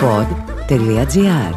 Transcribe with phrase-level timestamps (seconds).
[0.00, 1.54] pod.gr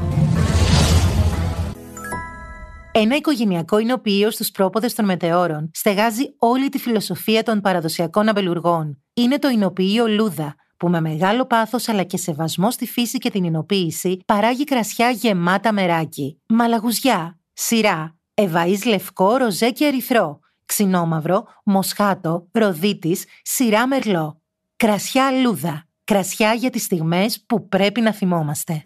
[2.92, 9.04] Ένα οικογενειακό εινοποιείο στου πρόποδε των μετεώρων στεγάζει όλη τη φιλοσοφία των παραδοσιακών αμπελουργών.
[9.14, 13.44] Είναι το εινοποιείο Λούδα, που με μεγάλο πάθο αλλά και σεβασμό στη φύση και την
[13.44, 23.26] εινοποίηση παράγει κρασιά γεμάτα μεράκι, μαλαγουζιά, σειρά, ευαΐς λευκό, ροζέ και ερυθρό, ξινόμαυρο, μοσχάτο, ροδίτης,
[23.42, 24.42] σειρά μερλό.
[24.76, 25.88] Κρασιά Λούδα.
[26.06, 28.84] Κρασιά για τις στιγμές που πρέπει να θυμόμαστε.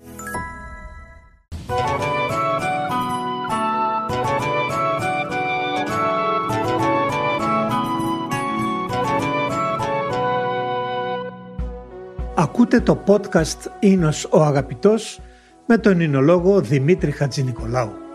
[12.35, 15.19] Ακούτε το podcast «Ίνος ο Αγαπητός»
[15.65, 18.06] με τον εινολόγο Δημήτρη Χατζηνικολάου.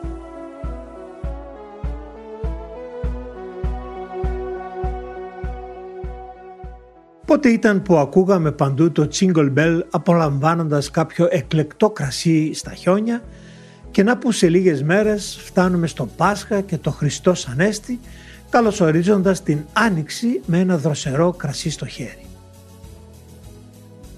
[7.43, 13.23] Πότε ήταν που ακούγαμε παντού το Jingle Bell απολαμβάνοντας κάποιο εκλεκτό κρασί στα χιόνια
[13.91, 18.01] και να που σε λίγες μέρες φτάνουμε στο Πάσχα και το Χριστός Ανέστη
[18.51, 22.27] καλωσορίζοντας την Άνοιξη με ένα δροσερό κρασί στο χέρι.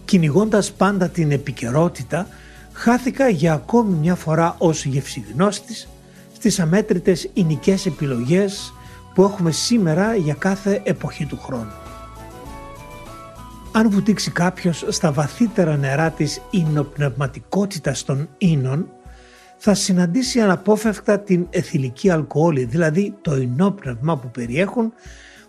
[0.05, 2.29] Κυνηγώντας πάντα την επικαιρότητα
[2.73, 5.89] χάθηκα για ακόμη μια φορά ως γευσιγνώστης
[6.35, 8.73] στις αμέτρητες ηνικές επιλογές
[9.15, 11.84] που έχουμε σήμερα για κάθε εποχή του χρόνου
[13.77, 18.89] αν βουτήξει κάποιος στα βαθύτερα νερά της ινοπνευματικότητας των ίνων,
[19.57, 24.93] θα συναντήσει αναπόφευκτα την εθιλική αλκοόλη, δηλαδή το ινόπνευμα που περιέχουν,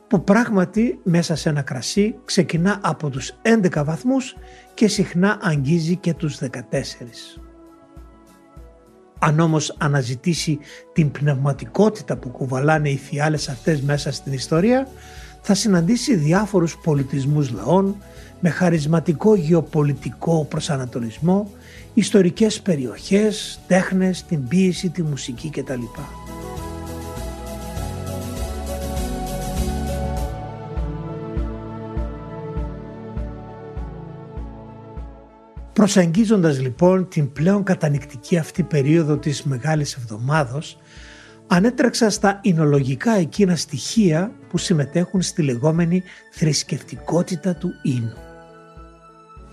[0.08, 4.36] που πράγματι μέσα σε ένα κρασί ξεκινά από τους 11 βαθμούς
[4.74, 6.48] και συχνά αγγίζει και τους 14.
[9.20, 10.60] Αν όμως αναζητήσει
[10.94, 14.88] την πνευματικότητα που κουβαλάνε οι φιάλες αυτές μέσα στην ιστορία,
[15.42, 17.96] θα συναντήσει διάφορους πολιτισμούς λαών,
[18.48, 21.52] με χαρισματικό γεωπολιτικό προσανατολισμό,
[21.94, 25.82] ιστορικές περιοχές, τέχνες, την ποίηση, τη μουσική κτλ.
[35.74, 40.78] Προσεγγίζοντας λοιπόν την πλέον κατανικτική αυτή περίοδο της Μεγάλης Εβδομάδος,
[41.48, 48.25] ανέτρεξα στα εινολογικά εκείνα στοιχεία που συμμετέχουν στη λεγόμενη θρησκευτικότητα του ίνου.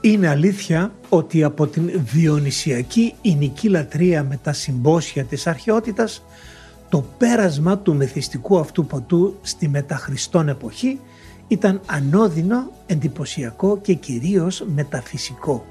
[0.05, 6.25] Είναι αλήθεια ότι από την διονυσιακή ινική λατρεία με τα συμπόσια της αρχαιότητας
[6.89, 11.01] το πέρασμα του μεθυστικού αυτού ποτού στη μεταχριστόν εποχή
[11.49, 15.67] ήταν ανώδυνο, εντυπωσιακό και κυρίως μεταφυσικό.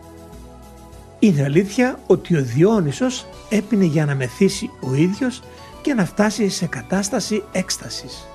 [1.19, 5.41] Είναι αλήθεια ότι ο Διόνυσος έπινε για να μεθύσει ο ίδιος
[5.81, 8.27] και να φτάσει σε κατάσταση έκστασης.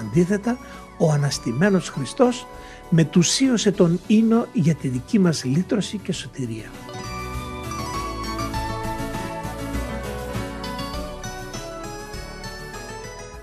[0.00, 0.58] Αντίθετα,
[0.98, 2.46] ο αναστημένος Χριστός
[2.94, 6.70] μετουσίωσε τον ίνο για τη δική μας λύτρωση και σωτηρία.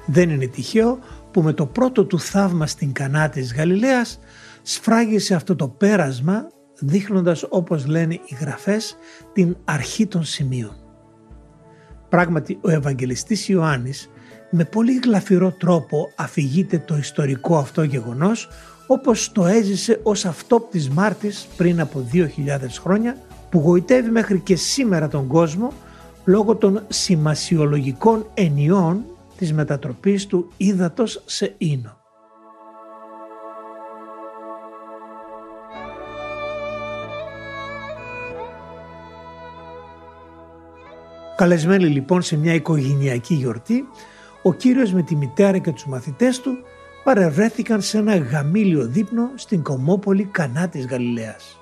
[0.05, 0.99] Δεν είναι τυχαίο
[1.31, 4.19] που με το πρώτο του θαύμα στην Κανά της Γαλιλαίας
[4.61, 6.47] σφράγισε αυτό το πέρασμα
[6.79, 8.97] δείχνοντας όπως λένε οι γραφές
[9.33, 10.75] την αρχή των σημείων.
[12.09, 14.09] Πράγματι ο Ευαγγελιστής Ιωάννης
[14.51, 18.49] με πολύ γλαφυρό τρόπο αφηγείται το ιστορικό αυτό γεγονός
[18.91, 22.25] όπως το έζησε ως αυτόπτης Μάρτης πριν από 2.000
[22.81, 23.17] χρόνια
[23.49, 25.73] που γοητεύει μέχρι και σήμερα τον κόσμο
[26.25, 29.03] λόγω των σημασιολογικών ενιών
[29.37, 31.97] της μετατροπής του ύδατος σε ίνο.
[41.35, 43.87] Καλεσμένοι λοιπόν σε μια οικογενειακή γιορτή,
[44.43, 46.51] ο κύριος με τη μητέρα και τους μαθητές του
[47.03, 51.59] παρευρέθηκαν σε ένα γαμήλιο δείπνο στην κομμόπολη Κανά της Γαλιλαίας.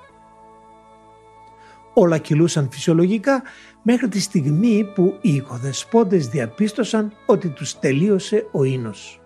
[1.93, 3.43] Όλα κυλούσαν φυσιολογικά
[3.81, 9.21] μέχρι τη στιγμή που οι οικοδεσπόντες διαπίστωσαν ότι τους τελείωσε ο ίνος.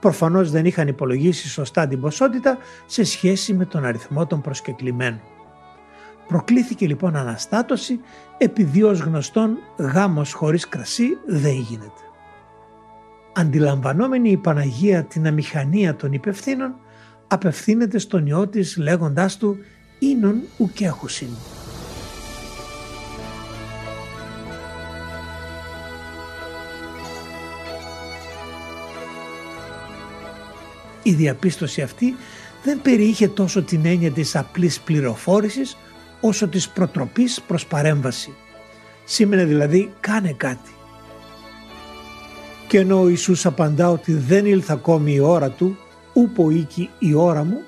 [0.00, 5.20] Προφανώς δεν είχαν υπολογίσει σωστά την ποσότητα σε σχέση με τον αριθμό των προσκεκλημένων.
[6.28, 8.00] Προκλήθηκε λοιπόν αναστάτωση
[8.38, 12.11] επειδή ως γνωστόν γάμος χωρίς κρασί δεν γίνεται.
[13.42, 16.74] Αντιλαμβανόμενη η Παναγία την αμηχανία των υπευθύνων,
[17.28, 19.58] απευθύνεται στον ιό της λέγοντάς του
[19.98, 21.28] «Ίνον ουκέχουσιν».
[31.02, 32.14] Η διαπίστωση αυτή
[32.64, 35.76] δεν περιείχε τόσο την έννοια της απλής πληροφόρησης
[36.20, 38.34] όσο της προτροπής προς παρέμβαση.
[39.04, 40.70] Σήμαινε δηλαδή κάνε κάτι.
[42.72, 45.76] Και ενώ ο Ιησούς απαντά ότι δεν ήλθε ακόμη η ώρα του,
[46.12, 47.60] ούπο οίκη η ώρα μου,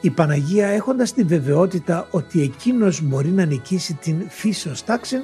[0.00, 5.16] η Παναγία έχοντας τη βεβαιότητα ότι εκείνος μπορεί να νικήσει την φύσεως τάξη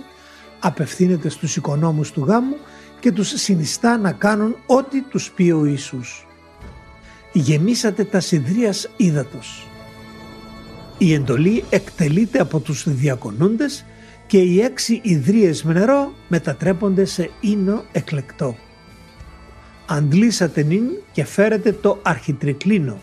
[0.60, 2.56] απευθύνεται στους οικονόμους του γάμου
[3.00, 6.26] και τους συνιστά να κάνουν ό,τι τους πει ο Ιησούς.
[7.32, 9.66] Γεμίσατε τα σιδρίας ύδατος.
[10.98, 13.84] Η εντολή εκτελείται από τους διακονούντες
[14.26, 18.56] και οι έξι ιδρύες με νερό μετατρέπονται σε ίνο εκλεκτό.
[19.86, 20.82] Αντλήσατε νυν
[21.12, 23.02] και φέρετε το αρχιτρικλίνο.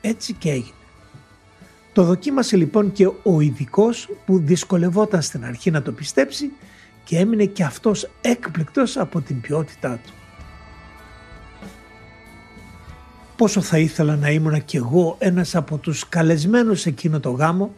[0.00, 0.74] Έτσι και έγινε.
[1.92, 6.50] Το δοκίμασε λοιπόν και ο ειδικός που δυσκολευόταν στην αρχή να το πιστέψει
[7.04, 10.12] και έμεινε και αυτός έκπληκτος από την ποιότητά του.
[13.36, 17.74] Πόσο θα ήθελα να ήμουν κι εγώ ένας από τους καλεσμένους εκείνο το γάμο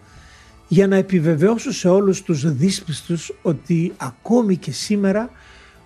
[0.69, 5.31] για να επιβεβαιώσω σε όλους τους δύσπιστους ότι ακόμη και σήμερα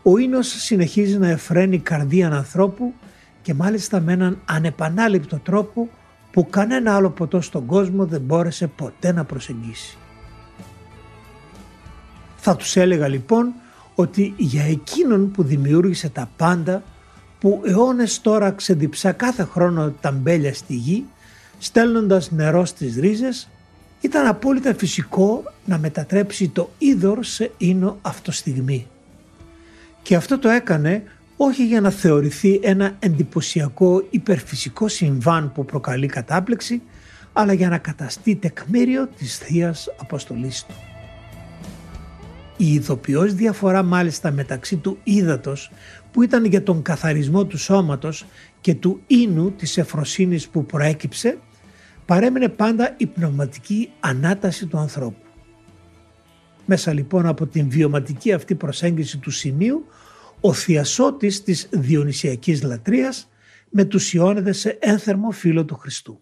[0.02, 2.92] ο ίνος συνεχίζει να εφραίνει καρδία ανθρώπου
[3.42, 5.88] και μάλιστα με έναν ανεπανάληπτο τρόπο
[6.30, 9.96] που κανένα άλλο ποτό στον κόσμο δεν μπόρεσε ποτέ να προσεγγίσει.
[12.36, 13.52] Θα τους έλεγα λοιπόν
[13.94, 16.82] ότι για εκείνον που δημιούργησε τα πάντα
[17.38, 21.04] που αιώνες τώρα ξεδιψά κάθε χρόνο τα μπέλια στη γη
[21.58, 23.48] στέλνοντας νερό στις ρίζες
[24.00, 28.86] ήταν απόλυτα φυσικό να μετατρέψει το είδωρ σε ίνο αυτοστιγμή.
[30.02, 31.02] Και αυτό το έκανε
[31.36, 36.82] όχι για να θεωρηθεί ένα εντυπωσιακό υπερφυσικό συμβάν που προκαλεί κατάπληξη,
[37.32, 40.74] αλλά για να καταστεί τεκμήριο της θείας Αποστολής του.
[42.56, 45.70] Η ειδοποιώς διαφορά μάλιστα μεταξύ του ύδατος
[46.12, 48.26] που ήταν για τον καθαρισμό του σώματος
[48.60, 51.38] και του ίνου της εφροσύνης που προέκυψε
[52.06, 55.31] παρέμεινε πάντα η πνευματική ανάταση του ανθρώπου.
[56.66, 59.86] Μέσα λοιπόν από την βιωματική αυτή προσέγγιση του σημείου
[60.40, 63.28] ο θειασότης της διονυσιακής λατρείας
[63.70, 66.20] μετουσιώνεται σε ένθερμο φίλο του Χριστού.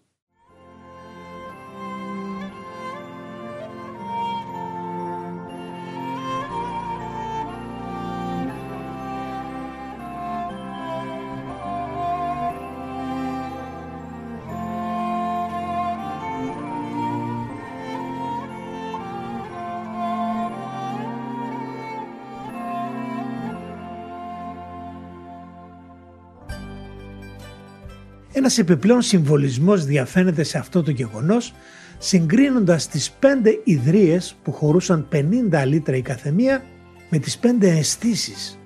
[28.33, 31.53] Ένας επιπλέον συμβολισμός διαφαίνεται σε αυτό το γεγονός
[31.97, 36.63] συγκρίνοντας τις πέντε ιδρύες που χωρούσαν 50 λίτρα η καθεμία
[37.09, 38.59] με τις πέντε αισθήσεις,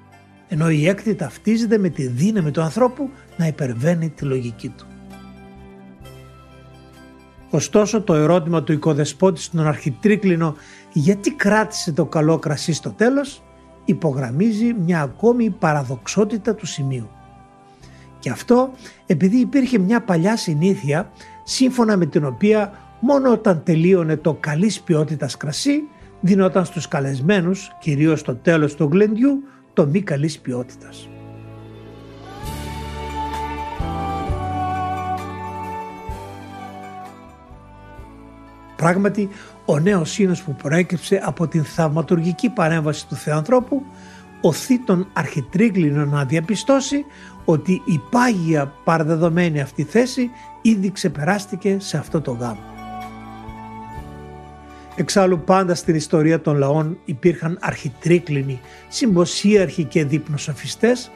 [0.48, 4.86] ενώ η έκτη ταυτίζεται με τη δύναμη του ανθρώπου να υπερβαίνει τη λογική του.
[7.50, 10.56] Ωστόσο το ερώτημα του οικοδεσπότη στον αρχιτρίκλινο
[10.94, 13.44] γιατί κράτησε το καλό κρασί στο τέλος
[13.86, 17.10] υπογραμμίζει μια ακόμη παραδοξότητα του σημείου.
[18.26, 18.72] Και αυτό
[19.06, 21.12] επειδή υπήρχε μια παλιά συνήθεια
[21.44, 25.84] σύμφωνα με την οποία μόνο όταν τελείωνε το καλής ποιότητας κρασί
[26.22, 29.44] δινόταν στους καλεσμένους, κυρίως στο τέλος του γλεντιού,
[29.74, 31.10] το μη καλής ποιότητας.
[38.76, 39.30] Πράγματι,
[39.66, 43.84] ο νέος σύνος που προέκυψε από την θαυματουργική παρέμβαση του Θεανθρώπου
[44.42, 47.06] οθεί τον αρχιτρίγλινο να διαπιστώσει
[47.46, 50.30] ότι η πάγια παραδεδομένη αυτή θέση
[50.62, 52.74] ήδη ξεπεράστηκε σε αυτό το γάμο.
[54.96, 61.12] Εξάλλου πάντα στην ιστορία των λαών υπήρχαν αρχιτρίκλινοι, συμποσίαρχοι και δείπνοσοφιστές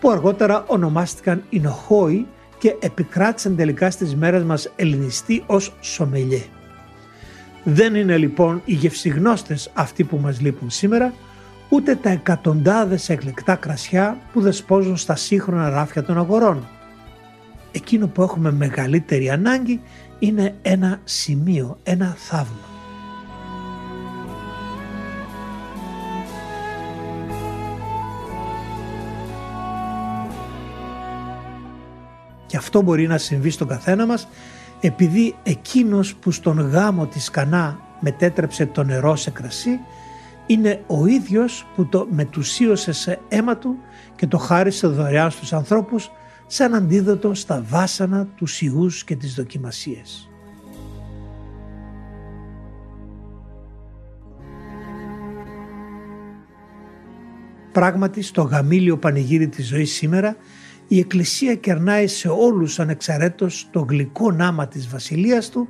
[0.00, 2.26] που αργότερα ονομάστηκαν Ινοχόοι
[2.58, 6.42] και επικράτησαν τελικά στις μέρες μας ελληνιστοί ως Σομελιέ.
[7.64, 11.12] Δεν είναι λοιπόν οι γευσιγνώστες αυτοί που μας λείπουν σήμερα,
[11.74, 16.68] ούτε τα εκατοντάδες εκλεκτά κρασιά που δεσπόζουν στα σύγχρονα ράφια των αγορών.
[17.72, 19.80] Εκείνο που έχουμε μεγαλύτερη ανάγκη
[20.18, 22.68] είναι ένα σημείο, ένα θαύμα.
[32.46, 34.28] Και αυτό μπορεί να συμβεί στον καθένα μας
[34.80, 39.80] επειδή εκείνος που στον γάμο της Κανά μετέτρεψε το νερό σε κρασί
[40.46, 43.78] είναι ο ίδιος που το μετουσίωσε σε αίμα του
[44.16, 46.10] και το χάρισε δωρεάν στους ανθρώπους
[46.46, 50.28] σαν αντίδοτο στα βάσανα τους σιγούς και τις δοκιμασίες.
[57.72, 60.36] Πράγματι στο γαμήλιο πανηγύρι της ζωής σήμερα
[60.88, 65.68] η Εκκλησία κερνάει σε όλους ανεξαρέτως το γλυκό νάμα της βασιλείας του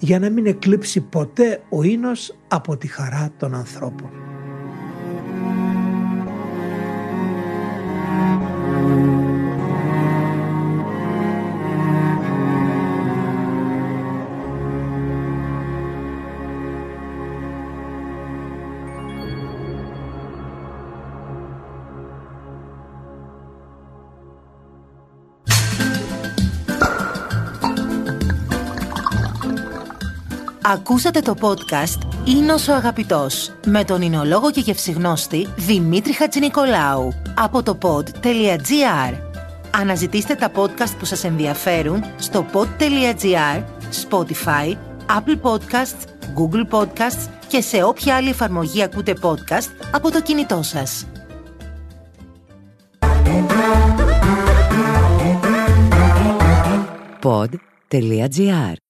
[0.00, 4.29] για να μην εκλείψει ποτέ ο ίνος από τη χαρά των ανθρώπων.
[30.62, 37.78] Ακούσατε το podcast «Ίνος ο αγαπητός» με τον εινολόγο και γευσιγνώστη Δημήτρη Χατζηνικολάου από το
[37.82, 39.14] pod.gr.
[39.70, 43.64] Αναζητήστε τα podcast που σας ενδιαφέρουν στο pod.gr,
[44.08, 44.76] Spotify,
[45.06, 46.04] Apple Podcasts,
[46.36, 51.06] Google Podcasts και σε όποια άλλη εφαρμογή ακούτε podcast από το κινητό σας.
[57.22, 58.89] Pod.gr.